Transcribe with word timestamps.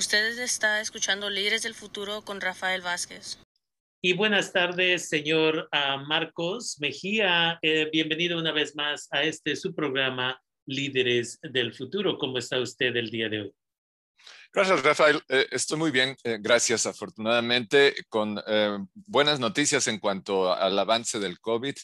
Ustedes 0.00 0.38
está 0.38 0.80
escuchando 0.80 1.28
Líderes 1.28 1.60
del 1.60 1.74
Futuro 1.74 2.24
con 2.24 2.40
Rafael 2.40 2.80
Vázquez. 2.80 3.38
Y 4.00 4.14
buenas 4.14 4.50
tardes, 4.50 5.10
señor 5.10 5.68
uh, 5.74 5.98
Marcos 6.06 6.78
Mejía. 6.80 7.58
Eh, 7.60 7.86
bienvenido 7.92 8.38
una 8.38 8.50
vez 8.50 8.74
más 8.74 9.08
a 9.10 9.24
este 9.24 9.54
su 9.56 9.74
programa 9.74 10.40
Líderes 10.64 11.38
del 11.42 11.74
Futuro. 11.74 12.16
¿Cómo 12.16 12.38
está 12.38 12.58
usted 12.58 12.96
el 12.96 13.10
día 13.10 13.28
de 13.28 13.42
hoy? 13.42 13.52
Gracias, 14.54 14.82
Rafael. 14.82 15.20
Eh, 15.28 15.48
estoy 15.50 15.78
muy 15.78 15.90
bien, 15.90 16.16
eh, 16.24 16.38
gracias. 16.40 16.86
Afortunadamente, 16.86 17.94
con 18.08 18.42
eh, 18.46 18.78
buenas 18.94 19.38
noticias 19.38 19.86
en 19.86 19.98
cuanto 19.98 20.50
al 20.50 20.78
avance 20.78 21.18
del 21.18 21.38
COVID. 21.40 21.74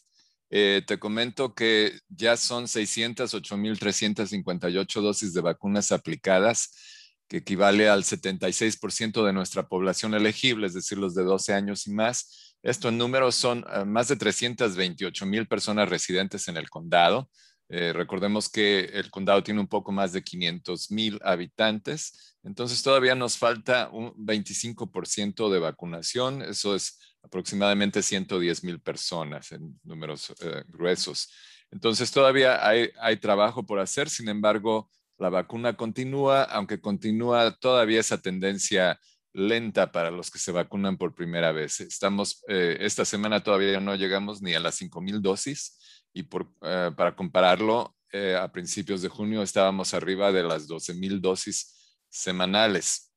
Eh, 0.49 0.83
te 0.87 0.99
comento 0.99 1.55
que 1.55 1.99
ya 2.09 2.37
son 2.37 2.67
608.358 2.67 5.01
dosis 5.01 5.35
de 5.35 5.41
vacunas 5.41 5.91
aplicadas, 5.91 7.06
que 7.29 7.39
equivale 7.39 7.89
al 7.89 8.05
76% 8.05 9.25
de 9.25 9.33
nuestra 9.33 9.69
población 9.69 10.15
elegible, 10.15 10.67
es 10.67 10.75
decir, 10.75 10.99
los 10.99 11.15
de 11.15 11.25
12 11.25 11.55
años 11.55 11.87
y 11.87 11.93
más. 11.93 12.57
Esto 12.63 12.89
en 12.89 12.99
números 12.99 13.35
son 13.35 13.65
más 13.87 14.09
de 14.09 14.17
328.000 14.17 15.49
personas 15.49 15.89
residentes 15.89 16.49
en 16.49 16.57
el 16.57 16.71
condado. 16.71 17.29
Eh, 17.69 17.93
recordemos 17.93 18.49
que 18.49 18.85
el 18.85 19.11
condado 19.11 19.43
tiene 19.43 19.61
un 19.61 19.67
poco 19.67 19.91
más 19.91 20.13
de 20.13 20.23
500 20.23 20.91
mil 20.93 21.19
habitantes, 21.25 22.37
entonces 22.45 22.81
todavía 22.81 23.17
nos 23.17 23.39
falta 23.39 23.89
un 23.91 24.13
25% 24.15 25.51
de 25.51 25.59
vacunación, 25.59 26.43
eso 26.43 26.77
es 26.77 27.01
aproximadamente 27.23 28.03
110 28.03 28.63
mil 28.63 28.81
personas 28.81 29.51
en 29.51 29.81
números 29.83 30.33
eh, 30.43 30.63
gruesos. 30.69 31.33
Entonces 31.73 32.13
todavía 32.13 32.65
hay 32.65 33.17
trabajo 33.21 33.67
por 33.67 33.81
hacer, 33.81 34.09
sin 34.09 34.29
embargo, 34.29 34.89
la 35.19 35.31
vacuna 35.31 35.77
continúa, 35.77 36.43
aunque 36.43 36.81
continúa 36.81 37.57
todavía 37.57 38.01
esa 38.01 38.19
tendencia 38.19 39.01
lenta 39.33 39.93
para 39.93 40.11
los 40.11 40.31
que 40.31 40.39
se 40.39 40.53
vacunan 40.53 40.97
por 40.97 41.15
primera 41.15 41.53
vez. 41.53 41.81
Estamos, 41.81 42.43
eh, 42.49 42.79
esta 42.81 43.05
semana 43.05 43.43
todavía 43.43 43.81
no 43.81 43.95
llegamos 43.95 44.41
ni 44.41 44.55
a 44.55 44.61
las 44.61 44.77
5 44.77 45.01
mil 45.01 45.21
dosis 45.21 45.79
y 46.13 46.21
eh, 46.63 46.91
para 46.97 47.15
compararlo, 47.15 47.95
eh, 48.13 48.37
a 48.37 48.51
principios 48.51 49.03
de 49.03 49.09
junio 49.09 49.43
estábamos 49.43 49.93
arriba 49.93 50.33
de 50.33 50.43
las 50.43 50.67
12 50.67 50.95
mil 50.95 51.21
dosis 51.21 51.99
semanales. 52.09 53.13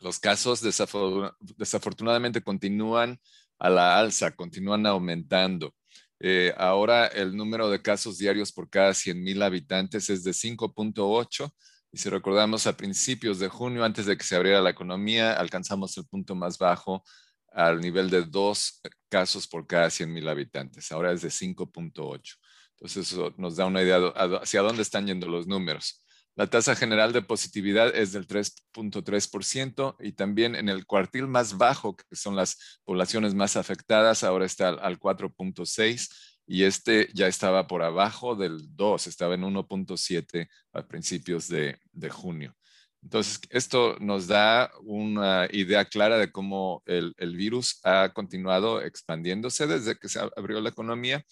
Los 0.00 0.18
casos 0.18 0.60
desafortunadamente 0.60 2.42
continúan 2.42 3.20
a 3.58 3.70
la 3.70 3.98
alza, 3.98 4.34
continúan 4.34 4.86
aumentando. 4.86 5.74
Eh, 6.20 6.52
ahora 6.56 7.06
el 7.06 7.36
número 7.36 7.70
de 7.70 7.80
casos 7.80 8.18
diarios 8.18 8.52
por 8.52 8.68
cada 8.68 8.92
100 8.94 9.22
mil 9.22 9.42
habitantes 9.42 10.10
es 10.10 10.24
de 10.24 10.32
5.8 10.32 11.52
y 11.90 11.98
si 11.98 12.08
recordamos 12.10 12.66
a 12.66 12.76
principios 12.76 13.38
de 13.38 13.48
junio, 13.48 13.84
antes 13.84 14.06
de 14.06 14.16
que 14.16 14.24
se 14.24 14.36
abriera 14.36 14.60
la 14.60 14.70
economía, 14.70 15.32
alcanzamos 15.32 15.96
el 15.96 16.06
punto 16.06 16.34
más 16.34 16.58
bajo 16.58 17.02
al 17.50 17.80
nivel 17.80 18.10
de 18.10 18.22
dos 18.22 18.80
casos 19.08 19.48
por 19.48 19.66
cada 19.66 19.88
100 19.88 20.12
mil 20.12 20.28
habitantes. 20.28 20.92
Ahora 20.92 21.12
es 21.12 21.22
de 21.22 21.30
5.8. 21.30 22.36
Entonces, 22.72 23.10
eso 23.10 23.34
nos 23.38 23.56
da 23.56 23.64
una 23.66 23.82
idea 23.82 23.98
hacia 24.40 24.62
dónde 24.62 24.82
están 24.82 25.06
yendo 25.06 25.28
los 25.28 25.46
números. 25.46 26.04
La 26.38 26.46
tasa 26.46 26.74
general 26.76 27.12
de 27.12 27.20
positividad 27.20 27.94
es 27.94 28.12
del 28.12 28.26
3.3% 28.26 29.96
y 29.98 30.12
también 30.12 30.54
en 30.54 30.68
el 30.68 30.86
cuartil 30.86 31.26
más 31.26 31.58
bajo, 31.58 31.96
que 31.96 32.04
son 32.14 32.36
las 32.36 32.80
poblaciones 32.84 33.34
más 33.34 33.56
afectadas, 33.56 34.22
ahora 34.24 34.46
está 34.46 34.68
al 34.68 34.98
4.6 34.98 36.08
y 36.46 36.62
este 36.62 37.10
ya 37.12 37.26
estaba 37.26 37.66
por 37.66 37.82
abajo 37.82 38.36
del 38.36 38.74
2, 38.76 39.08
estaba 39.08 39.34
en 39.34 39.42
1.7 39.42 40.48
a 40.72 40.86
principios 40.86 41.48
de 41.48 41.76
junio. 42.10 42.54
Entonces, 43.02 43.40
esto 43.50 43.96
nos 44.00 44.26
da 44.26 44.70
una 44.82 45.48
idea 45.52 45.84
clara 45.84 46.18
de 46.18 46.32
cómo 46.32 46.82
el, 46.86 47.14
virus 47.36 47.80
ha 47.84 48.12
continuado 48.12 48.82
expandiéndose 48.82 49.66
desde 49.66 49.96
que 49.96 50.08
se 50.08 50.20
abrió 50.36 50.60
la 50.60 50.70
economía. 50.70 51.24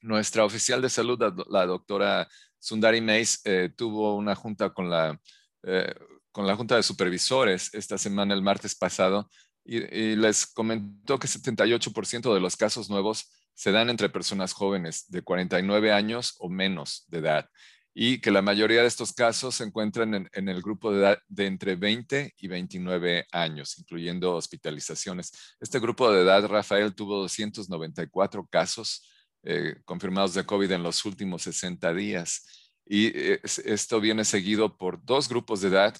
Nuestra 0.00 0.44
oficial 0.44 0.82
de 0.82 0.88
salud, 0.88 1.18
la, 1.48 1.66
doctora 1.66 2.28
Sundari 2.62 3.00
Mays, 3.00 3.40
eh, 3.44 3.70
tuvo 3.76 4.14
una 4.14 4.36
junta 4.36 4.70
con 4.70 4.88
la, 4.88 5.20
eh, 5.64 5.92
con 6.30 6.46
la 6.46 6.54
Junta 6.54 6.76
de 6.76 6.84
Supervisores 6.84 7.74
esta 7.74 7.98
semana, 7.98 8.34
el 8.34 8.42
martes 8.42 8.76
pasado, 8.76 9.28
y, 9.64 10.14
les 10.14 10.46
comentó 10.46 11.18
que 11.18 11.26
78% 11.26 12.32
de 12.32 12.40
los 12.40 12.56
casos 12.56 12.88
nuevos 12.88 13.30
se 13.54 13.72
dan 13.72 13.90
entre 13.90 14.08
personas 14.08 14.52
jóvenes 14.52 15.06
de 15.08 15.22
49 15.22 15.92
años 15.92 16.36
o 16.38 16.48
menos 16.48 17.04
de 17.08 17.18
edad 17.18 17.48
y 17.94 18.20
que 18.20 18.30
la 18.30 18.42
mayoría 18.42 18.80
de 18.82 18.86
estos 18.86 19.12
casos 19.12 19.56
se 19.56 19.64
encuentran 19.64 20.28
en, 20.32 20.48
el 20.48 20.62
grupo 20.62 20.92
de 20.92 21.00
edad 21.00 21.18
de 21.28 21.46
entre 21.46 21.76
20 21.76 22.34
y 22.38 22.48
29 22.48 23.26
años, 23.32 23.78
incluyendo 23.78 24.34
hospitalizaciones. 24.34 25.56
Este 25.60 25.78
grupo 25.78 26.10
de 26.10 26.22
edad, 26.22 26.46
Rafael, 26.46 26.94
tuvo 26.94 27.18
294 27.18 28.46
casos 28.46 29.06
eh, 29.44 29.76
confirmados 29.84 30.34
de 30.34 30.44
COVID 30.44 30.70
en 30.72 30.82
los 30.82 31.04
últimos 31.04 31.42
60 31.42 31.92
días. 31.94 32.70
Y 32.86 33.06
eh, 33.08 33.40
esto 33.42 34.00
viene 34.00 34.24
seguido 34.24 34.76
por 34.76 35.04
dos 35.04 35.28
grupos 35.28 35.60
de 35.60 35.68
edad, 35.68 35.96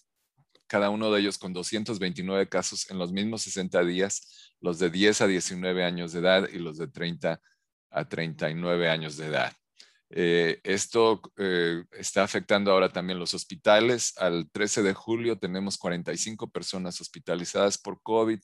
cada 0.66 0.90
uno 0.90 1.12
de 1.12 1.20
ellos 1.20 1.38
con 1.38 1.52
229 1.52 2.48
casos 2.48 2.90
en 2.90 2.98
los 2.98 3.12
mismos 3.12 3.42
60 3.42 3.84
días, 3.84 4.54
los 4.60 4.78
de 4.78 4.90
10 4.90 5.20
a 5.22 5.26
19 5.26 5.84
años 5.84 6.12
de 6.12 6.20
edad 6.20 6.48
y 6.50 6.58
los 6.58 6.78
de 6.78 6.88
30 6.88 7.40
a 7.90 8.08
39 8.08 8.88
años 8.88 9.16
de 9.16 9.26
edad. 9.26 9.52
Eh, 10.14 10.60
esto 10.62 11.22
eh, 11.38 11.84
está 11.92 12.22
afectando 12.22 12.70
ahora 12.70 12.90
también 12.90 13.18
los 13.18 13.32
hospitales. 13.32 14.12
Al 14.18 14.50
13 14.50 14.82
de 14.82 14.92
julio 14.92 15.38
tenemos 15.38 15.78
45 15.78 16.50
personas 16.50 17.00
hospitalizadas 17.00 17.78
por 17.78 18.02
COVID. 18.02 18.38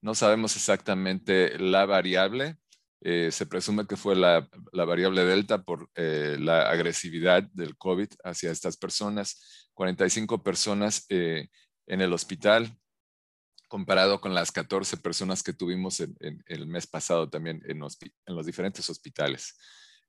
No 0.00 0.14
sabemos 0.14 0.56
exactamente 0.56 1.58
la 1.58 1.84
variable. 1.84 2.56
Eh, 3.02 3.30
se 3.32 3.46
presume 3.46 3.86
que 3.86 3.96
fue 3.96 4.14
la, 4.14 4.48
variable 4.72 5.24
delta 5.24 5.62
por 5.62 5.88
la 5.94 6.70
agresividad 6.70 7.44
del 7.52 7.76
COVID 7.76 8.08
hacia 8.24 8.50
estas 8.50 8.76
personas. 8.76 9.68
45 9.74 10.42
personas 10.42 11.06
en 11.08 11.48
el 11.86 12.12
hospital, 12.12 12.76
comparado 13.68 14.20
con 14.20 14.34
las 14.34 14.52
14 14.52 14.98
personas 14.98 15.42
que 15.42 15.52
tuvimos 15.54 16.00
en, 16.00 16.16
el 16.46 16.66
mes 16.66 16.86
pasado 16.86 17.30
también 17.30 17.62
en 17.66 17.78
los 17.78 18.46
diferentes 18.46 18.90
hospitales. 18.90 19.56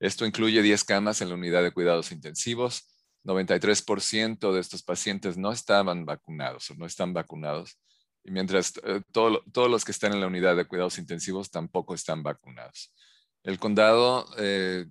Esto 0.02 0.26
incluye 0.26 0.64
10 0.64 0.84
camas 0.84 1.22
en 1.22 1.30
la 1.30 1.36
unidad 1.36 1.62
de 1.62 1.72
cuidados 1.72 2.12
intensivos. 2.12 2.90
93% 3.24 4.52
de 4.52 4.60
estos 4.60 4.82
pacientes 4.82 5.38
no 5.38 5.52
estaban 5.52 6.06
vacunados 6.06 6.72
o 6.72 6.76
no 6.76 6.88
están 6.88 7.14
vacunados. 7.14 7.80
Y 8.24 8.32
mientras 8.32 8.74
eh, 8.84 9.02
todos 9.12 9.70
los 9.70 9.86
que 9.86 9.92
están 9.92 10.14
en 10.14 10.22
la 10.22 10.28
unidad 10.28 10.56
de 10.56 10.66
cuidados 10.66 10.98
intensivos 10.98 11.50
tampoco 11.50 11.94
están 11.96 12.24
vacunados. 12.24 12.94
El 13.44 13.58
condado 13.58 14.28
eh, 14.38 14.86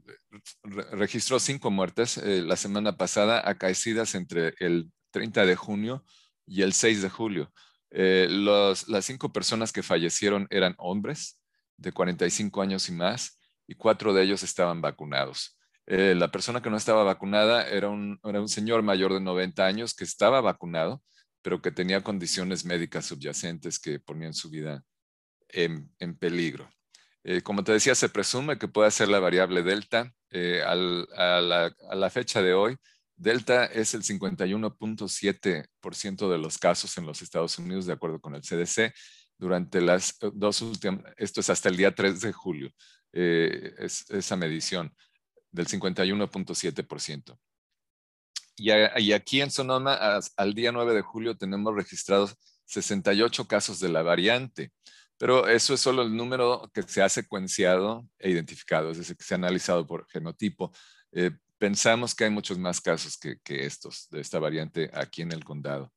registró 0.62 1.38
cinco 1.38 1.70
muertes 1.70 2.18
eh, 2.18 2.42
la 2.42 2.56
semana 2.56 2.96
pasada 2.96 3.48
acaecidas 3.48 4.16
entre 4.16 4.54
el 4.58 4.90
30 5.12 5.46
de 5.46 5.54
junio 5.54 6.04
y 6.46 6.62
el 6.62 6.72
6 6.72 7.02
de 7.02 7.10
julio. 7.10 7.52
las 7.90 9.04
cinco 9.04 9.32
personas 9.32 9.72
que 9.72 9.82
fallecieron 9.82 10.48
eran 10.50 10.74
hombres 10.78 11.40
de 11.76 11.92
45 11.92 12.62
años 12.62 12.88
y 12.88 12.92
más 12.92 13.38
y 13.66 13.74
cuatro 13.74 14.12
de 14.12 14.22
ellos 14.24 14.42
estaban 14.42 14.80
vacunados. 14.80 15.56
La 15.86 16.30
persona 16.30 16.60
que 16.62 16.70
no 16.70 16.76
estaba 16.76 17.02
vacunada 17.02 17.68
era 17.68 17.88
un, 17.88 18.20
era 18.22 18.40
un 18.40 18.48
señor 18.48 18.82
mayor 18.82 19.12
de 19.12 19.20
90 19.20 19.64
años 19.66 19.94
que 19.94 20.04
estaba 20.04 20.40
vacunado, 20.40 21.02
pero 21.42 21.62
que 21.62 21.72
tenía 21.72 22.02
condiciones 22.02 22.64
médicas 22.64 23.06
subyacentes 23.06 23.78
que 23.78 24.00
ponían 24.00 24.34
su 24.34 24.50
vida 24.50 24.84
en, 25.48 25.92
en 25.98 26.16
peligro. 26.16 26.70
Eh, 27.22 27.42
como 27.42 27.62
te 27.64 27.72
decía, 27.72 27.94
se 27.94 28.08
presume 28.08 28.58
que 28.58 28.68
puede 28.68 28.90
ser 28.90 29.08
la 29.08 29.20
variable 29.20 29.62
delta. 29.62 30.12
Eh, 30.30 30.62
a, 30.64 30.74
la, 30.74 32.10
fecha 32.10 32.40
de 32.42 32.54
hoy, 32.54 32.76
delta 33.16 33.66
es 33.66 33.94
el 33.94 34.02
51.7% 34.02 36.30
de 36.30 36.38
los 36.38 36.58
casos 36.58 36.96
en 36.98 37.06
los 37.06 37.22
Estados 37.22 37.58
Unidos, 37.58 37.86
de 37.86 37.92
acuerdo 37.92 38.20
con 38.20 38.34
el 38.34 38.42
CDC. 38.42 38.92
Durante 39.38 39.80
las 39.80 40.18
dos 40.34 40.60
últimas, 40.62 41.04
esto 41.16 41.40
es 41.40 41.50
hasta 41.50 41.68
el 41.68 41.76
día 41.76 41.94
3 41.94 42.20
de 42.20 42.32
julio. 42.32 42.72
Eh, 43.12 43.74
es, 43.78 44.08
esa 44.10 44.36
medición 44.36 44.94
del 45.50 45.66
51.7%. 45.66 47.38
Y, 48.60 49.12
aquí 49.12 49.40
en 49.40 49.50
Sonoma, 49.50 50.20
al 50.36 50.54
día 50.54 50.70
9 50.70 50.92
de 50.92 51.00
julio, 51.00 51.34
tenemos 51.34 51.74
registrados 51.74 52.36
68 52.66 53.48
casos 53.48 53.80
de 53.80 53.88
la 53.88 54.02
variante, 54.02 54.70
pero 55.16 55.48
eso 55.48 55.72
es 55.72 55.80
solo 55.80 56.02
el 56.02 56.14
número 56.14 56.70
que 56.74 56.82
se 56.82 57.00
ha 57.00 57.08
secuenciado 57.08 58.06
e 58.18 58.28
identificado, 58.28 58.90
es 58.90 58.98
decir, 58.98 59.16
que 59.16 59.24
se 59.24 59.32
ha 59.32 59.38
analizado 59.38 59.86
por 59.86 60.06
genotipo. 60.10 60.72
Eh, 61.12 61.30
pensamos 61.56 62.14
que 62.14 62.24
hay 62.24 62.30
muchos 62.30 62.58
más 62.58 62.82
casos 62.82 63.16
que, 63.16 63.38
que, 63.42 63.64
estos 63.64 64.08
de 64.10 64.20
esta 64.20 64.38
variante 64.38 64.90
aquí 64.92 65.22
en 65.22 65.32
el 65.32 65.42
condado. 65.42 65.90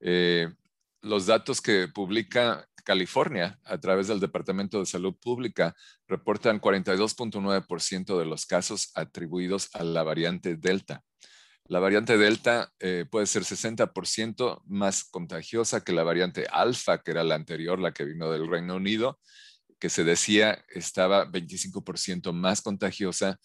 Eh, 0.00 0.52
los 1.00 1.24
datos 1.24 1.62
que 1.62 1.88
publica 1.88 2.68
California, 2.84 3.58
a 3.64 3.78
través 3.78 4.08
del 4.08 4.20
Departamento 4.20 4.78
de 4.78 4.86
Salud 4.86 5.14
Pública, 5.14 5.74
reportan 6.06 6.60
42.9% 6.60 8.18
de 8.18 8.26
los 8.26 8.44
casos 8.44 8.90
atribuidos 8.94 9.70
a 9.72 9.82
la 9.82 10.02
variante 10.02 10.56
Delta. 10.56 11.02
La 11.72 11.80
variante 11.80 12.18
Delta 12.18 12.70
eh, 12.80 13.06
puede 13.10 13.24
ser 13.24 13.44
60% 13.44 14.60
más 14.66 15.04
contagiosa 15.04 15.82
que 15.82 15.94
la 15.94 16.02
variante 16.02 16.46
Alfa, 16.52 16.98
que 16.98 17.12
era 17.12 17.24
la 17.24 17.34
anterior, 17.34 17.78
la 17.78 17.92
que 17.92 18.04
vino 18.04 18.30
del 18.30 18.46
Reino 18.46 18.76
Unido, 18.76 19.18
que 19.78 19.88
se 19.88 20.04
decía 20.04 20.62
estaba 20.68 21.24
25% 21.24 22.34
más 22.34 22.60
contagiosa 22.60 23.40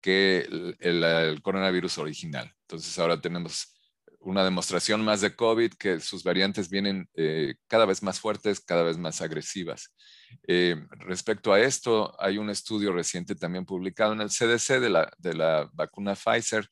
que 0.00 0.46
el, 0.78 1.42
coronavirus 1.42 1.98
original. 1.98 2.54
Entonces 2.68 2.96
ahora 3.00 3.20
tenemos 3.20 3.74
una 4.20 4.44
demostración 4.44 5.04
más 5.04 5.20
de 5.20 5.34
COVID, 5.34 5.72
que 5.72 5.98
sus 5.98 6.22
variantes 6.22 6.70
vienen 6.70 7.08
eh, 7.14 7.56
cada 7.66 7.84
vez 7.84 8.00
más 8.00 8.20
fuertes, 8.20 8.60
cada 8.60 8.84
vez 8.84 8.96
más 8.96 9.20
agresivas. 9.20 9.92
Eh, 10.46 10.76
respecto 11.00 11.52
a 11.52 11.58
esto, 11.58 12.14
hay 12.20 12.38
un 12.38 12.48
estudio 12.48 12.92
reciente 12.92 13.34
también 13.34 13.66
publicado 13.66 14.12
en 14.12 14.20
el 14.20 14.28
CDC 14.28 14.78
de 14.78 14.88
la, 14.88 15.12
de 15.18 15.34
la 15.34 15.68
vacuna 15.72 16.14
Pfizer 16.14 16.70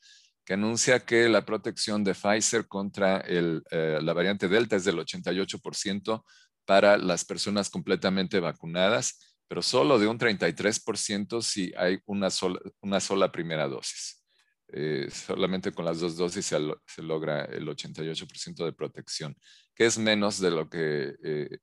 que 0.51 0.55
anuncia 0.55 0.99
que 0.99 1.29
la 1.29 1.47
protección 1.47 2.03
de 2.03 2.13
Pfizer 2.13 2.67
contra 2.67 3.23
eh, 3.25 3.61
la 4.03 4.13
variante 4.13 4.49
Delta 4.49 4.75
es 4.75 4.83
del 4.83 4.99
88% 4.99 6.25
para 6.65 6.99
las 6.99 7.25
personas 7.25 7.71
completamente 7.71 8.41
vacunadas 8.41 9.37
pero 9.47 9.63
solo 9.63 9.97
de 9.97 10.09
un 10.09 10.19
33% 10.19 11.41
si 11.41 11.73
hay 11.77 12.01
una 12.05 12.31
sola, 12.31 13.31
primera 13.31 13.69
dosis. 13.69 14.25
Eh, 14.73 15.09
solamente 15.13 15.71
con 15.71 15.85
las 15.85 16.01
dos 16.01 16.17
dosis 16.17 16.47
se, 16.47 17.01
logra 17.01 17.45
el 17.45 17.69
88% 17.69 18.65
de 18.65 18.73
protección, 18.73 19.37
que 19.73 19.87
es 19.87 19.99
menos 19.99 20.41
de 20.41 20.51
lo 20.51 20.69
que, 20.69 21.15
eh, 21.23 21.59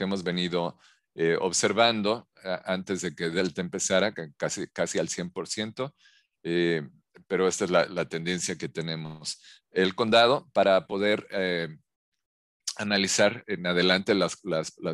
hemos 0.00 0.24
venido 0.24 0.78
observando 1.40 2.26
antes 2.64 3.02
de 3.02 3.14
que 3.14 3.28
Delta 3.28 3.60
empezara, 3.60 4.14
casi, 4.38 4.66
casi 4.68 4.98
al 4.98 5.08
100%, 5.08 5.92
pero 7.26 7.48
esta 7.48 7.64
es 7.64 7.70
la, 7.70 7.86
la, 7.86 8.08
tendencia 8.08 8.56
que 8.56 8.68
tenemos. 8.68 9.40
El 9.70 9.94
condado, 9.94 10.48
para 10.52 10.86
poder 10.86 11.26
analizar 12.76 13.44
en 13.46 13.66
adelante 13.66 14.14
las, 14.14 14.36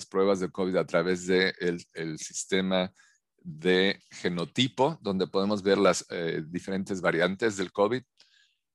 pruebas 0.08 0.40
de 0.40 0.50
COVID 0.50 0.76
a 0.76 0.86
través 0.86 1.26
del 1.26 1.54
de 1.58 1.84
el 1.94 2.18
sistema 2.18 2.92
de 3.38 4.00
genotipo, 4.10 4.98
donde 5.00 5.26
podemos 5.26 5.62
ver 5.62 5.78
las 5.78 6.04
eh, 6.10 6.42
diferentes 6.46 7.00
variantes 7.00 7.56
del 7.56 7.72
COVID. 7.72 8.02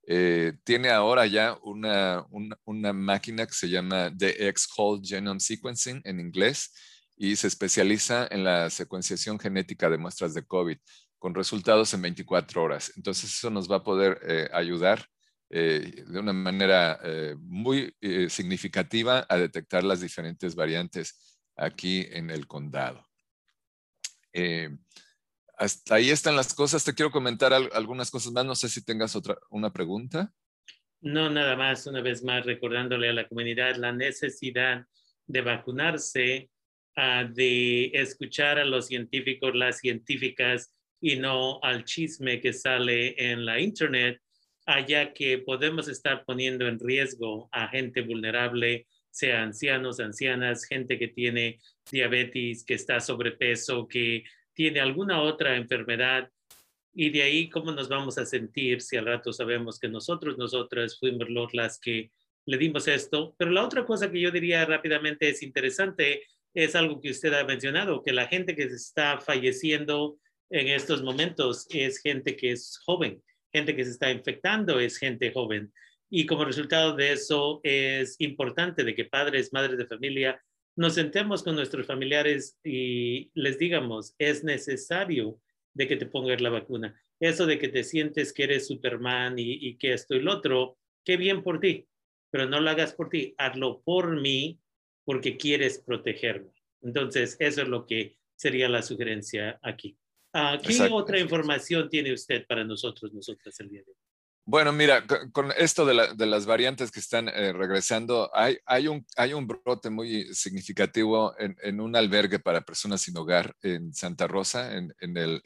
Eh, 0.07 0.53
tiene 0.63 0.89
ahora 0.89 1.25
ya 1.25 1.57
una, 1.63 2.25
una, 2.63 2.93
máquina 2.93 3.45
que 3.47 3.53
se 3.53 3.69
llama 3.69 4.11
DX 4.11 4.67
Whole 4.77 5.01
Genome 5.03 5.39
Sequencing 5.39 6.01
en 6.03 6.19
inglés 6.19 6.71
y 7.15 7.35
se 7.35 7.47
especializa 7.47 8.27
en 8.29 8.43
la 8.43 8.69
secuenciación 8.69 9.39
genética 9.39 9.89
de 9.89 9.97
muestras 9.97 10.33
de 10.35 10.45
COVID 10.45 10.77
con 11.25 11.33
resultados 11.33 11.91
en 11.95 12.03
24 12.03 12.61
horas. 12.61 12.93
Entonces 12.97 13.33
eso 13.35 13.49
nos 13.49 13.67
va 13.67 13.77
a 13.77 13.83
poder 13.83 14.19
eh, 14.27 14.47
ayudar 14.53 15.07
eh, 15.49 16.03
de 16.05 16.19
una 16.19 16.33
manera 16.33 16.99
eh, 17.03 17.35
muy 17.39 17.91
significativa 18.29 19.25
a 19.27 19.35
detectar 19.35 19.83
las 19.83 20.01
diferentes 20.01 20.53
variantes 20.53 21.39
aquí 21.55 22.05
en 22.11 22.29
el 22.29 22.45
condado. 22.45 23.03
ahí 25.89 26.11
están 26.11 26.35
las 26.35 26.53
cosas. 26.53 26.83
Te 26.83 26.93
quiero 26.93 27.09
comentar 27.09 27.53
algunas 27.53 28.11
cosas 28.11 28.31
más. 28.31 28.45
No 28.45 28.53
sé 28.53 28.69
si 28.69 28.85
tengas 28.85 29.15
otra 29.15 29.35
una 29.49 29.73
pregunta. 29.73 30.31
No, 31.01 31.31
nada 31.31 31.55
más, 31.55 31.87
una 31.87 32.01
vez 32.01 32.23
más, 32.23 32.45
recordándole 32.45 33.09
a 33.09 33.13
la 33.13 33.27
comunidad 33.27 33.77
la 33.77 33.91
necesidad 33.91 34.85
de 35.25 35.41
vacunarse, 35.41 36.51
ah, 36.95 37.23
de 37.23 37.85
escuchar 37.95 38.59
a 38.59 38.63
los 38.63 38.85
científicos, 38.85 39.55
las 39.55 39.79
científicas 39.79 40.71
y 41.05 41.17
no 41.17 41.59
al 41.61 41.85
chisme 41.85 42.41
que 42.41 42.51
sale 42.51 43.13
en 43.31 43.45
la 43.45 43.59
internet 43.59 44.19
allá 44.65 45.13
que 45.13 45.37
podemos 45.37 45.87
estar 45.87 46.25
poniendo 46.25 46.67
en 46.67 46.79
riesgo 46.79 47.47
a 47.51 47.67
gente 47.67 48.01
vulnerable, 48.01 48.87
sea 49.11 49.43
ancianos, 49.43 49.99
ancianas, 49.99 50.65
gente 50.65 50.97
que 50.97 51.09
tiene 51.09 51.59
diabetes, 51.91 52.65
que 52.65 52.73
está 52.73 52.99
sobrepeso, 52.99 53.87
que 53.87 54.23
tiene 54.55 54.79
alguna 54.79 55.21
otra 55.21 55.57
enfermedad. 55.57 56.27
Y 56.91 57.11
de 57.11 57.21
ahí, 57.21 57.49
¿cómo 57.49 57.71
nos 57.71 57.87
vamos 57.87 58.17
a 58.17 58.25
sentir 58.25 58.81
si 58.81 58.97
al 58.97 59.05
rato 59.05 59.31
sabemos 59.31 59.79
que 59.79 59.87
nosotros, 59.87 60.39
nosotras 60.39 60.97
fuimos 60.99 61.53
las 61.53 61.79
que 61.79 62.09
le 62.47 62.57
dimos 62.57 62.87
esto? 62.87 63.35
Pero 63.37 63.51
la 63.51 63.63
otra 63.63 63.85
cosa 63.85 64.11
que 64.11 64.19
yo 64.19 64.31
diría 64.31 64.65
rápidamente 64.65 65.29
es 65.29 65.43
interesante, 65.43 66.23
es 66.55 66.75
algo 66.75 66.99
que 66.99 67.11
usted 67.11 67.31
ha 67.35 67.43
mencionado, 67.43 68.01
que 68.01 68.11
la 68.11 68.25
gente 68.25 68.55
que 68.55 68.63
está 68.63 69.19
falleciendo 69.19 70.17
en 70.49 70.67
estos 70.67 71.03
momentos 71.03 71.67
es 71.69 71.99
gente 71.99 72.35
que 72.35 72.51
es 72.51 72.79
joven 72.85 73.21
gente 73.55 73.75
que 73.75 73.85
se 73.85 73.91
está 73.91 74.11
infectando 74.11 74.79
es 74.81 74.97
gente 74.97 75.31
joven. 75.31 75.71
Y 76.09 76.25
como 76.25 76.43
resultado 76.43 76.93
de 76.93 77.13
eso 77.13 77.61
es 77.63 78.17
importante 78.19 78.83
de 78.83 78.93
que 78.93 79.05
padres, 79.05 79.53
madres 79.53 79.77
de 79.77 79.87
familia, 79.87 80.43
nos 80.75 80.95
sentemos 80.95 81.41
con 81.41 81.55
nuestros 81.55 81.87
familiares 81.87 82.59
y 82.65 83.31
les 83.33 83.57
digamos, 83.57 84.13
es 84.19 84.43
necesario 84.43 85.39
de 85.73 85.87
que 85.87 85.95
te 85.95 86.05
pongas 86.05 86.41
la 86.41 86.49
vacuna. 86.49 87.01
Eso 87.21 87.45
de 87.45 87.57
que 87.57 87.69
te 87.69 87.85
sientes 87.85 88.33
que 88.33 88.43
eres 88.43 88.67
Superman 88.67 89.39
y, 89.39 89.53
y 89.53 89.77
que 89.77 89.93
esto 89.93 90.15
y 90.15 90.19
lo 90.21 90.33
otro, 90.33 90.77
qué 91.05 91.15
bien 91.15 91.41
por 91.41 91.61
ti, 91.61 91.87
pero 92.29 92.49
no 92.49 92.59
lo 92.59 92.69
hagas 92.69 92.93
por 92.93 93.07
ti, 93.07 93.33
hazlo 93.37 93.81
por 93.85 94.19
mí 94.19 94.59
porque 95.05 95.37
quieres 95.37 95.79
protegerme. 95.79 96.51
Entonces, 96.81 97.37
eso 97.39 97.61
es 97.61 97.67
lo 97.69 97.85
que 97.85 98.17
sería 98.35 98.67
la 98.67 98.81
sugerencia 98.81 99.59
aquí. 99.63 99.97
¿Qué 100.61 100.89
otra 100.91 101.19
información 101.19 101.89
tiene 101.89 102.13
usted 102.13 102.45
para 102.45 102.63
nosotros, 102.63 103.13
nosotras 103.13 103.57
el 103.61 103.69
día 103.69 103.81
de 103.81 103.91
hoy? 103.91 103.97
Bueno, 104.47 104.71
mira, 104.71 105.03
con 105.31 105.51
esto 105.57 105.85
de, 105.87 106.25
las 106.27 106.45
variantes 106.45 106.91
que 106.91 106.99
están 106.99 107.29
eh, 107.29 107.51
regresando, 107.51 108.29
hay, 108.31 108.59
hay, 108.67 108.87
un, 108.87 109.03
hay 109.15 109.33
un 109.33 109.47
brote 109.47 109.89
muy 109.89 110.35
significativo 110.35 111.33
en, 111.39 111.79
un 111.79 111.95
albergue 111.95 112.37
para 112.37 112.61
personas 112.61 113.01
sin 113.01 113.17
hogar 113.17 113.55
en 113.63 113.91
Santa 113.93 114.27
Rosa, 114.27 114.75
en, 114.75 114.93
el, 114.99 115.41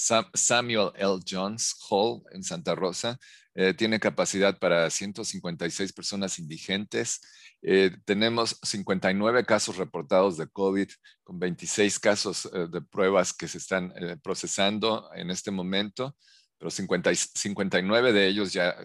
Samuel 0.00 0.92
L. 0.96 1.18
Jones 1.28 1.74
Hall 1.88 2.22
en 2.32 2.42
Santa 2.42 2.74
Rosa. 2.74 3.18
Eh, 3.54 3.74
tiene 3.74 3.98
capacidad 3.98 4.58
para 4.58 4.88
156 4.88 5.92
personas 5.92 6.38
indigentes 6.38 7.20
eh, 7.62 7.90
tenemos 8.06 8.58
59 8.62 9.44
casos 9.44 9.76
reportados 9.76 10.36
de 10.38 10.48
COVID, 10.48 10.88
con 11.22 11.38
26 11.38 11.98
casos 11.98 12.46
eh, 12.46 12.68
de 12.70 12.80
pruebas 12.80 13.34
que 13.34 13.48
se 13.48 13.58
están 13.58 13.92
procesando 14.22 15.10
en 15.14 15.30
este 15.30 15.50
momento, 15.50 16.16
pero 16.58 16.70
59 16.70 18.12
de 18.12 18.26
ellos 18.26 18.52
ya 18.52 18.76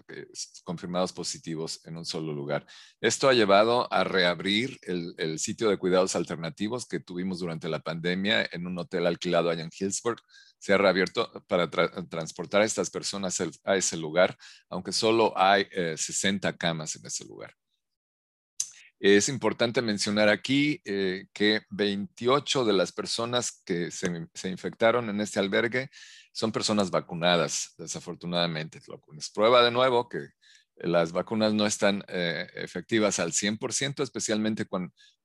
confirmados 0.64 1.12
positivos 1.12 1.80
en 1.84 1.96
un 1.98 2.06
solo 2.06 2.32
lugar. 2.32 2.66
Esto 3.00 3.28
ha 3.28 3.34
llevado 3.34 3.92
a 3.92 4.02
reabrir 4.02 4.78
el, 4.82 5.38
sitio 5.38 5.68
de 5.68 5.76
cuidados 5.76 6.16
alternativos 6.16 6.86
que 6.86 7.00
tuvimos 7.00 7.38
durante 7.38 7.68
la 7.68 7.80
pandemia 7.80 8.48
en 8.50 8.66
un 8.66 8.78
hotel 8.78 9.06
alquilado 9.06 9.50
allá 9.50 9.62
en 9.62 9.70
Hillsburg. 9.78 10.20
Se 10.66 10.74
ha 10.74 10.78
reabierto 10.78 11.30
para 11.46 11.70
transportar 11.70 12.60
a 12.60 12.64
estas 12.64 12.90
personas 12.90 13.40
a 13.62 13.76
ese 13.76 13.96
lugar, 13.96 14.36
aunque 14.68 14.90
solo 14.90 15.32
hay 15.36 15.64
60 15.96 16.56
camas 16.56 16.96
en 16.96 17.06
ese 17.06 17.24
lugar. 17.24 17.54
Es 18.98 19.28
importante 19.28 19.80
mencionar 19.80 20.28
aquí 20.28 20.82
eh, 20.84 21.26
que 21.32 21.60
28 21.70 22.64
de 22.64 22.72
las 22.72 22.90
personas 22.90 23.62
que 23.64 23.92
se, 23.92 24.08
infectaron 24.48 25.08
en 25.08 25.20
este 25.20 25.38
albergue 25.38 25.88
son 26.32 26.50
personas 26.50 26.90
vacunadas, 26.90 27.72
desafortunadamente. 27.78 28.80
Nos 29.12 29.30
prueba 29.30 29.62
de 29.62 29.70
nuevo 29.70 30.08
que 30.08 30.30
las 30.76 31.12
vacunas 31.12 31.54
no 31.54 31.66
están 31.66 32.04
eh, 32.08 32.46
efectivas 32.54 33.18
al 33.18 33.32
100%, 33.32 34.02
especialmente 34.02 34.66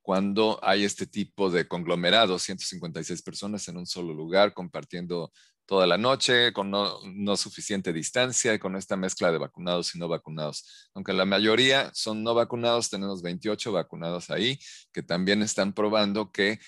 cuando, 0.02 0.58
hay 0.62 0.84
este 0.84 1.06
tipo 1.06 1.50
de 1.50 1.68
conglomerados, 1.68 2.42
156 2.42 3.22
personas 3.22 3.68
en 3.68 3.76
un 3.76 3.86
solo 3.86 4.14
lugar 4.14 4.54
compartiendo 4.54 5.32
toda 5.66 5.86
la 5.86 5.96
noche, 5.96 6.52
con 6.52 6.70
no, 6.70 7.36
suficiente 7.36 7.92
distancia 7.92 8.52
y 8.52 8.58
con 8.58 8.76
esta 8.76 8.96
mezcla 8.96 9.30
de 9.30 9.38
vacunados 9.38 9.94
y 9.94 9.98
no 9.98 10.08
vacunados. 10.08 10.90
Aunque 10.92 11.12
la 11.12 11.24
mayoría 11.24 11.90
son 11.94 12.22
no 12.22 12.34
vacunados, 12.34 12.90
tenemos 12.90 13.22
28 13.22 13.72
vacunados 13.72 14.30
ahí 14.30 14.58
que 14.92 15.02
también 15.02 15.40
están 15.40 15.72
probando 15.72 16.32
que 16.32 16.58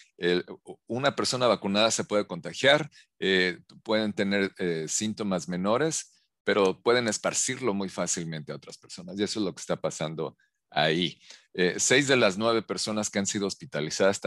una 0.86 1.16
persona 1.16 1.46
vacunada 1.46 1.90
se 1.90 2.04
puede 2.04 2.26
contagiar, 2.26 2.88
eh, 3.18 3.58
pueden 3.82 4.12
tener 4.12 4.54
eh, 4.58 4.86
síntomas 4.88 5.48
menores, 5.48 6.13
pero 6.44 6.80
pueden 6.82 7.08
esparcirlo 7.08 7.74
muy 7.74 7.88
fácilmente 7.88 8.52
a 8.52 8.56
otras 8.56 8.78
personas. 8.78 9.18
Y 9.18 9.22
eso 9.22 9.40
es 9.40 9.46
lo 9.46 9.54
que 9.54 9.60
está 9.60 9.76
pasando 9.76 10.36
ahí. 10.70 11.18
Eh, 11.52 11.76
seis 11.78 12.08
de 12.08 12.16
las 12.16 12.36
nueve 12.38 12.62
personas 12.62 13.10
que 13.10 13.18
han 13.18 13.26
sido 13.26 13.46
hospitalizadas 13.46 14.20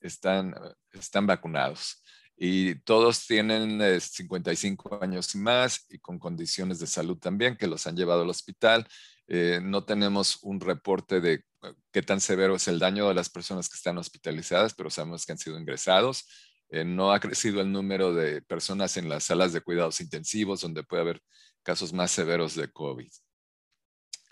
están, 0.00 0.54
están 0.92 1.26
vacunados 1.26 2.02
y 2.42 2.76
todos 2.76 3.26
tienen 3.26 4.00
55 4.00 4.94
eh, 4.94 4.98
años 5.04 5.34
y 5.34 5.38
más 5.38 5.84
y 5.90 5.98
con 5.98 6.18
condiciones 6.18 6.78
de 6.78 6.86
salud 6.86 7.18
también 7.18 7.54
que 7.54 7.66
los 7.66 7.86
han 7.86 7.96
llevado 7.96 8.22
al 8.22 8.30
hospital. 8.30 8.88
Eh, 9.28 9.60
no 9.62 9.84
tenemos 9.84 10.38
un 10.40 10.58
reporte 10.58 11.20
de 11.20 11.34
eh, 11.34 11.74
qué 11.92 12.00
tan 12.00 12.18
severo 12.18 12.56
es 12.56 12.66
el 12.66 12.78
daño 12.78 13.06
de 13.08 13.14
las 13.14 13.28
personas 13.28 13.68
que 13.68 13.76
están 13.76 13.98
hospitalizadas, 13.98 14.72
pero 14.72 14.88
sabemos 14.88 15.26
que 15.26 15.32
han 15.32 15.38
sido 15.38 15.58
ingresados. 15.60 16.26
no 16.86 17.12
ha 17.12 17.20
crecido 17.20 17.60
el 17.60 17.70
número 17.72 18.14
de 18.14 18.40
personas 18.42 18.96
en 18.96 19.08
las 19.08 19.24
salas 19.24 19.52
de 19.52 19.60
cuidados 19.60 20.00
intensivos, 20.00 20.62
donde 20.62 20.82
puede 20.84 21.02
haber 21.02 21.22
casos 21.62 21.92
más 21.92 22.10
severos 22.10 22.54
de 22.54 22.70
COVID. 22.70 23.10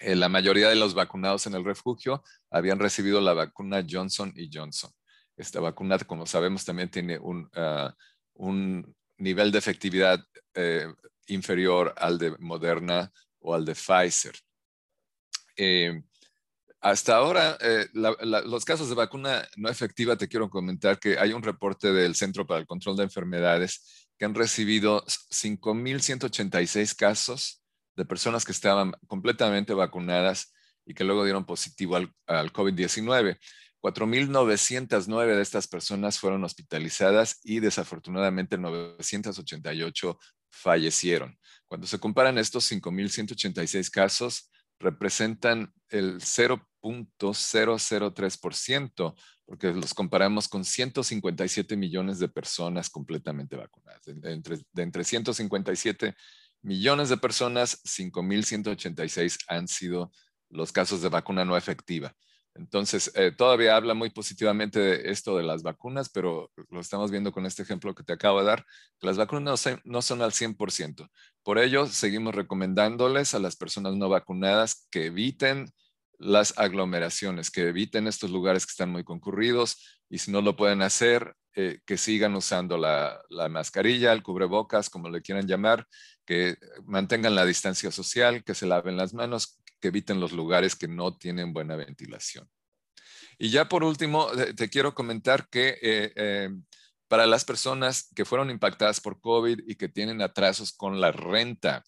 Eh, 0.00 0.14
la 0.14 0.28
mayoría 0.28 0.68
de 0.68 0.76
los 0.76 0.94
vacunados 0.94 1.46
en 1.46 1.54
el 1.54 1.64
refugio 1.64 2.22
habían 2.50 2.78
recibido 2.78 3.20
la 3.20 3.34
vacuna 3.34 3.84
Johnson 3.88 4.32
y 4.36 4.48
Johnson. 4.52 4.90
Esta 5.36 5.60
vacuna, 5.60 5.98
como 5.98 6.26
sabemos, 6.26 6.64
también 6.64 6.90
tiene 6.90 7.18
un, 7.18 7.48
ah, 7.54 7.94
un 8.34 8.94
nivel 9.18 9.50
de 9.50 9.58
efectividad 9.58 10.24
eh, 10.54 10.86
inferior 11.26 11.94
al 11.96 12.18
de 12.18 12.36
Moderna 12.38 13.12
o 13.40 13.54
al 13.54 13.64
de 13.64 13.74
Pfizer. 13.74 14.34
Eh, 15.56 16.02
hasta 16.80 17.16
ahora, 17.16 17.58
los 17.92 18.64
casos 18.64 18.88
de 18.88 18.94
vacuna 18.94 19.44
no 19.56 19.68
efectiva, 19.68 20.16
te 20.16 20.28
quiero 20.28 20.48
comentar 20.48 21.00
que 21.00 21.18
hay 21.18 21.32
un 21.32 21.42
reporte 21.42 21.92
del 21.92 22.14
Centro 22.14 22.46
para 22.46 22.60
el 22.60 22.66
Control 22.66 22.96
de 22.96 23.02
Enfermedades 23.02 24.07
que 24.18 24.24
han 24.24 24.34
recibido 24.34 25.04
5.186 25.06 26.94
casos 26.96 27.62
de 27.96 28.04
personas 28.04 28.44
que 28.44 28.52
estaban 28.52 28.92
completamente 29.06 29.74
vacunadas 29.74 30.52
y 30.84 30.94
que 30.94 31.04
luego 31.04 31.24
dieron 31.24 31.44
positivo 31.44 31.96
al, 31.96 32.52
COVID-19. 32.52 33.38
4.909 33.80 35.36
de 35.36 35.42
estas 35.42 35.68
personas 35.68 36.18
fueron 36.18 36.42
hospitalizadas 36.42 37.40
y 37.44 37.60
desafortunadamente 37.60 38.58
988 38.58 40.18
fallecieron. 40.50 41.38
Cuando 41.66 41.86
se 41.86 42.00
comparan 42.00 42.38
estos 42.38 42.70
5.186 42.72 43.90
casos, 43.90 44.50
representan 44.78 45.72
el 45.88 46.20
0.003%, 46.20 49.14
porque 49.46 49.72
los 49.72 49.94
comparamos 49.94 50.48
con 50.48 50.64
157 50.64 51.76
millones 51.76 52.18
de 52.18 52.28
personas 52.28 52.90
completamente 52.90 53.56
vacunadas. 53.56 54.02
De 54.04 54.32
entre, 54.32 54.58
de 54.72 54.82
entre 54.82 55.04
157 55.04 56.16
millones 56.62 57.08
de 57.08 57.16
personas, 57.16 57.82
5.186 57.84 59.38
han 59.48 59.68
sido 59.68 60.10
los 60.50 60.72
casos 60.72 61.02
de 61.02 61.08
vacuna 61.08 61.44
no 61.44 61.56
efectiva. 61.56 62.14
Entonces, 62.58 63.12
eh, 63.14 63.30
todavía 63.30 63.76
habla 63.76 63.94
muy 63.94 64.10
positivamente 64.10 64.80
de 64.80 65.10
esto 65.10 65.36
de 65.36 65.44
las 65.44 65.62
vacunas, 65.62 66.08
pero 66.08 66.50
lo 66.70 66.80
estamos 66.80 67.10
viendo 67.10 67.30
con 67.30 67.46
este 67.46 67.62
ejemplo 67.62 67.94
que 67.94 68.02
te 68.02 68.12
acabo 68.12 68.40
de 68.40 68.46
dar, 68.46 68.66
las 69.00 69.16
vacunas 69.16 69.64
no, 69.84 70.02
son 70.02 70.22
al 70.22 70.32
100%. 70.32 71.08
Por 71.44 71.58
ello, 71.58 71.86
seguimos 71.86 72.34
recomendándoles 72.34 73.34
a 73.34 73.38
las 73.38 73.54
personas 73.54 73.94
no 73.94 74.08
vacunadas 74.08 74.88
que 74.90 75.06
eviten 75.06 75.70
las 76.18 76.58
aglomeraciones, 76.58 77.52
que 77.52 77.68
eviten 77.68 78.08
estos 78.08 78.30
lugares 78.30 78.66
que 78.66 78.72
están 78.72 78.90
muy 78.90 79.04
concurridos 79.04 80.02
y 80.10 80.18
si 80.18 80.32
no 80.32 80.42
lo 80.42 80.56
pueden 80.56 80.82
hacer, 80.82 81.36
eh, 81.54 81.78
que 81.86 81.96
sigan 81.96 82.34
usando 82.34 82.76
la, 82.76 83.20
la, 83.30 83.48
mascarilla, 83.48 84.12
el 84.12 84.24
cubrebocas, 84.24 84.90
como 84.90 85.08
le 85.08 85.22
quieran 85.22 85.46
llamar, 85.46 85.86
que 86.26 86.56
mantengan 86.84 87.36
la 87.36 87.46
distancia 87.46 87.92
social, 87.92 88.42
que 88.42 88.54
se 88.54 88.66
laven 88.66 88.96
las 88.96 89.14
manos, 89.14 89.60
que 89.80 89.88
eviten 89.88 90.20
los 90.20 90.32
lugares 90.32 90.74
que 90.74 90.88
no 90.88 91.16
tienen 91.16 91.52
buena 91.52 91.76
ventilación. 91.76 92.48
Y 93.38 93.50
ya 93.50 93.68
por 93.68 93.84
último, 93.84 94.32
eh, 94.32 94.52
te 94.52 94.68
quiero 94.68 94.94
comentar 94.94 95.48
que 95.48 95.78
eh, 95.80 96.12
eh, 96.16 96.50
para 97.06 97.26
las 97.26 97.44
personas 97.44 98.08
que 98.14 98.24
fueron 98.24 98.50
impactadas 98.50 99.00
por 99.00 99.20
COVID 99.20 99.60
y 99.66 99.76
que 99.76 99.88
tienen 99.88 100.20
atrasos 100.20 100.72
con 100.72 101.00
la 101.00 101.12
renta 101.12 101.84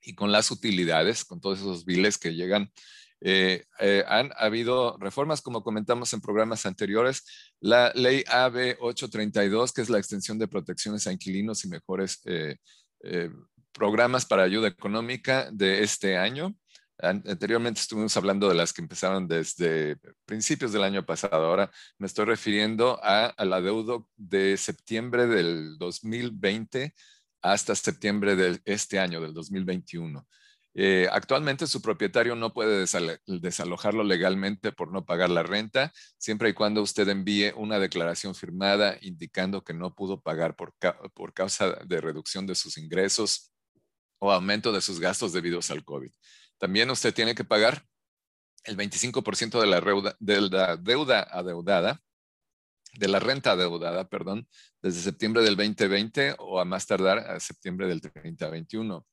y 0.00 0.14
con 0.14 0.30
las 0.30 0.50
utilidades, 0.50 1.24
con 1.24 1.40
todos 1.40 1.58
esos 1.58 1.84
biles 1.84 2.18
que 2.18 2.34
llegan, 2.34 2.70
han 4.06 4.32
habido 4.36 4.98
reformas, 4.98 5.40
como 5.40 5.62
comentamos 5.62 6.12
en 6.12 6.20
programas 6.20 6.66
anteriores. 6.66 7.24
La 7.58 7.90
ley 7.94 8.22
AB 8.26 8.76
832, 8.80 9.72
que 9.72 9.80
es 9.80 9.88
la 9.88 9.98
extensión 9.98 10.38
de 10.38 10.46
protecciones 10.46 11.06
a 11.06 11.12
inquilinos 11.12 11.64
y 11.64 11.68
mejores 11.68 12.20
programas 13.72 14.26
para 14.26 14.42
ayuda 14.42 14.68
económica 14.68 15.48
de 15.50 15.82
este 15.82 16.18
año, 16.18 16.54
Anteriormente 16.98 17.80
estuvimos 17.80 18.16
hablando 18.16 18.48
de 18.48 18.54
las 18.54 18.72
que 18.72 18.80
empezaron 18.80 19.26
desde 19.26 19.96
principios 20.24 20.72
del 20.72 20.84
año 20.84 21.04
pasado. 21.04 21.46
Ahora 21.46 21.70
me 21.98 22.06
estoy 22.06 22.24
refiriendo 22.24 23.00
a, 23.02 23.34
la 23.44 23.60
deuda 23.60 23.98
de 24.16 24.56
septiembre 24.56 25.26
del 25.26 25.76
2020 25.78 26.94
hasta 27.42 27.74
septiembre 27.74 28.36
de 28.36 28.60
este 28.64 29.00
año, 29.00 29.20
del 29.20 29.34
2021. 29.34 30.24
Eh, 30.76 31.08
actualmente 31.12 31.66
su 31.66 31.82
propietario 31.82 32.34
no 32.36 32.52
puede 32.52 32.86
desalojarlo 33.26 34.02
legalmente 34.02 34.72
por 34.72 34.90
no 34.90 35.04
pagar 35.04 35.30
la 35.30 35.42
renta, 35.42 35.92
siempre 36.18 36.48
y 36.48 36.52
cuando 36.52 36.82
usted 36.82 37.08
envíe 37.08 37.52
una 37.56 37.78
declaración 37.78 38.34
firmada 38.34 38.98
indicando 39.00 39.62
que 39.62 39.74
no 39.74 39.94
pudo 39.94 40.20
pagar 40.20 40.56
por, 40.56 40.74
por 41.12 41.32
causa 41.32 41.72
de 41.84 42.00
reducción 42.00 42.46
de 42.46 42.54
sus 42.54 42.78
ingresos 42.78 43.52
o 44.18 44.32
aumento 44.32 44.72
de 44.72 44.80
sus 44.80 45.00
gastos 45.00 45.32
debidos 45.32 45.70
al 45.70 45.84
COVID. 45.84 46.10
También 46.64 46.90
usted 46.90 47.12
tiene 47.12 47.34
que 47.34 47.44
pagar 47.44 47.84
el 48.64 48.74
25% 48.78 49.60
de 49.60 49.66
la, 49.66 49.82
de 50.18 50.40
la 50.40 50.78
deuda 50.78 51.20
adeudada, 51.20 52.00
de 52.94 53.06
la 53.06 53.20
renta 53.20 53.50
adeudada, 53.50 54.08
perdón, 54.08 54.48
desde 54.80 55.02
septiembre 55.02 55.42
del 55.42 55.56
2020 55.56 56.36
o 56.38 56.58
a 56.58 56.64
más 56.64 56.86
tardar 56.86 57.18
a 57.18 57.38
septiembre 57.38 57.86
del 57.86 58.00
2021. 58.00 59.06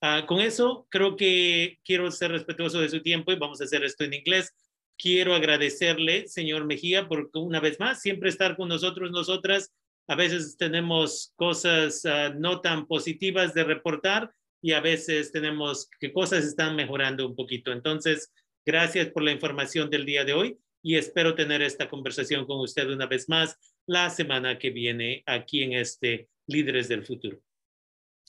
Ah, 0.03 0.25
con 0.27 0.41
eso, 0.41 0.87
creo 0.91 1.17
que 1.17 1.79
quiero 1.85 2.11
ser 2.11 2.33
respetuoso 2.33 2.81
de 2.81 2.89
su 2.91 3.03
tiempo 3.03 3.33
y 3.33 3.37
vamos 3.37 3.61
a 3.61 3.65
hacer 3.65 3.83
esto 3.83 4.05
en 4.05 4.15
inglés 4.15 4.55
quiero 5.00 5.35
agradecerle, 5.35 6.28
señor 6.28 6.64
Mejía, 6.66 7.09
por 7.09 7.30
una 7.35 7.61
vez 7.61 7.80
más 7.80 8.00
siempre 8.02 8.28
estar 8.28 8.57
con 8.57 8.69
nosotros, 8.69 9.11
nosotras. 9.11 9.73
A 10.09 10.16
veces 10.16 10.57
tenemos 10.57 11.33
cosas 11.37 12.04
ah, 12.04 12.35
no 12.37 12.61
tan 12.61 12.87
positivas 12.87 13.54
de 13.54 13.64
reportar 13.64 14.33
y 14.62 14.73
a 14.73 14.80
veces 14.80 15.33
tenemos 15.33 15.88
que 16.00 16.12
cosas 16.12 16.45
están 16.45 16.76
mejorando 16.76 17.26
un 17.26 17.35
poquito. 17.35 17.73
Entonces, 17.73 18.33
Gracias 18.66 19.09
por 19.09 19.23
la 19.23 19.33
información 19.33 19.88
del 19.88 20.04
día 20.04 20.25
de 20.25 20.35
hoy 20.35 20.59
y 20.83 20.97
espero 20.97 21.35
tener 21.35 21.62
esta 21.62 21.88
conversación 21.88 22.47
con 22.47 22.61
usted 22.61 22.88
una 22.88 23.07
vez 23.07 23.28
más 23.28 23.57
la 23.87 24.11
semana 24.11 24.59
que 24.59 24.71
viene 24.71 25.23
aquí 25.26 25.62
en 25.62 25.73
este 25.73 26.28
Líderes 26.47 26.88
del 26.88 27.04
Futuro. 27.04 27.40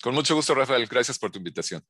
Con 0.01 0.15
mucho 0.15 0.33
gusto, 0.33 0.55
Rafael. 0.55 0.87
Gracias 0.87 1.19
por 1.19 1.31
tu 1.31 1.37
invitación. 1.37 1.83